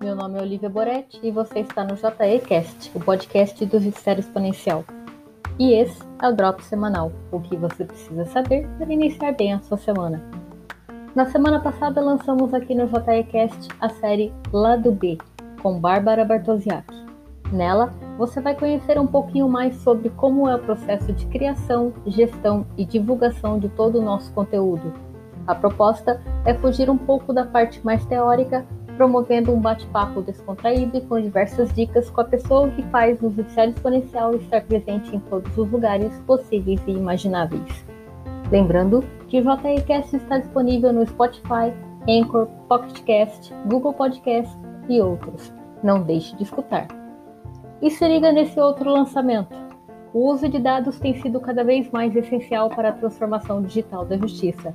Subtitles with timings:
[0.00, 4.84] Meu nome é Olivia Boretti e você está no JECast, o podcast do Judiciário Exponencial.
[5.56, 9.60] E esse é o Drop Semanal, o que você precisa saber para iniciar bem a
[9.60, 10.20] sua semana.
[11.14, 15.16] Na semana passada lançamos aqui no JECast a série Lado B,
[15.62, 16.92] com Bárbara Bartosiak.
[17.52, 22.66] Nela, você vai conhecer um pouquinho mais sobre como é o processo de criação, gestão
[22.76, 24.92] e divulgação de todo o nosso conteúdo.
[25.46, 31.00] A proposta é fugir um pouco da parte mais teórica promovendo um bate-papo descontraído e
[31.02, 35.56] com diversas dicas com a pessoa que faz o judiciário exponencial estar presente em todos
[35.56, 37.84] os lugares possíveis e imagináveis.
[38.50, 41.72] Lembrando que o JRCast está disponível no Spotify,
[42.08, 44.56] Anchor, PocketCast, Google Podcast
[44.88, 45.52] e outros.
[45.82, 46.86] Não deixe de escutar.
[47.82, 49.54] E se liga nesse outro lançamento.
[50.14, 54.16] O uso de dados tem sido cada vez mais essencial para a transformação digital da
[54.16, 54.74] justiça.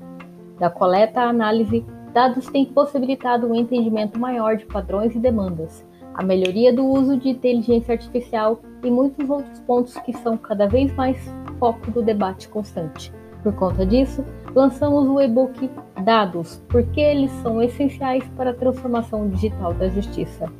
[0.59, 1.83] Da coleta à análise,
[2.13, 7.29] Dados têm possibilitado um entendimento maior de padrões e demandas, a melhoria do uso de
[7.29, 11.17] inteligência artificial e muitos outros pontos que são cada vez mais
[11.57, 13.13] foco do debate constante.
[13.41, 15.69] Por conta disso, lançamos o e-book
[16.03, 20.51] Dados, porque eles são essenciais para a transformação digital da justiça.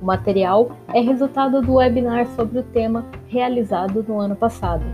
[0.00, 4.84] O material é resultado do webinar sobre o tema realizado no ano passado,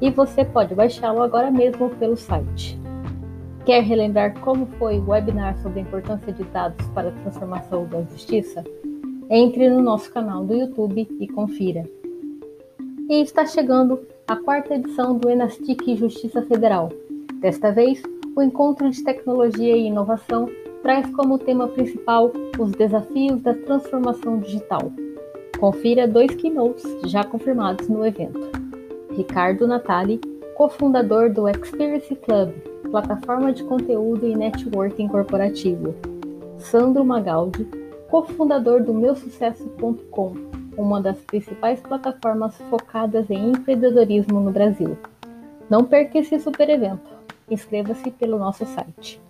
[0.00, 2.79] e você pode baixá-lo agora mesmo pelo site.
[3.70, 8.02] Quer relembrar como foi o webinar sobre a importância de dados para a transformação da
[8.02, 8.64] justiça?
[9.30, 11.88] Entre no nosso canal do YouTube e confira.
[13.08, 16.88] E está chegando a quarta edição do Enastic Justiça Federal.
[17.34, 18.02] Desta vez,
[18.34, 20.50] o encontro de tecnologia e inovação
[20.82, 24.90] traz como tema principal os desafios da transformação digital.
[25.60, 28.50] Confira dois keynotes já confirmados no evento.
[29.12, 30.20] Ricardo Natali,
[30.56, 32.50] cofundador do Experience Club,
[32.90, 35.94] plataforma de conteúdo e networking corporativo.
[36.58, 37.66] Sandro Magaldi,
[38.10, 40.34] cofundador do meusucesso.com,
[40.76, 44.98] uma das principais plataformas focadas em empreendedorismo no Brasil.
[45.70, 47.08] Não perca esse super evento.
[47.48, 49.20] Inscreva-se pelo nosso site.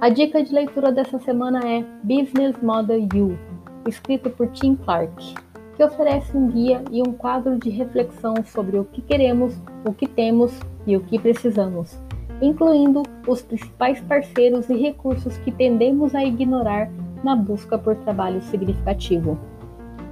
[0.00, 3.38] A dica de leitura dessa semana é Business Model You,
[3.86, 5.34] escrito por Tim Clark,
[5.76, 10.08] que oferece um guia e um quadro de reflexão sobre o que queremos, o que
[10.08, 10.52] temos
[10.86, 12.01] e o que precisamos
[12.42, 16.90] incluindo os principais parceiros e recursos que tendemos a ignorar
[17.22, 19.38] na busca por trabalho significativo.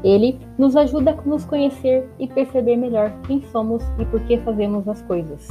[0.03, 4.89] Ele nos ajuda a nos conhecer e perceber melhor quem somos e por que fazemos
[4.89, 5.49] as coisas.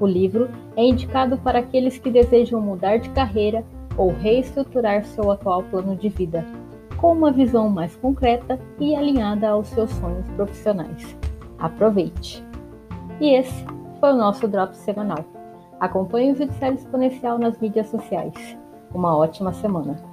[0.00, 3.64] O livro é indicado para aqueles que desejam mudar de carreira
[3.98, 6.46] ou reestruturar seu atual plano de vida,
[6.96, 11.16] com uma visão mais concreta e alinhada aos seus sonhos profissionais.
[11.58, 12.42] Aproveite!
[13.20, 13.64] E esse
[14.00, 15.41] foi o nosso Drop semanal.
[15.82, 18.56] Acompanhe o Judiciário Exponencial nas mídias sociais.
[18.94, 20.11] Uma ótima semana!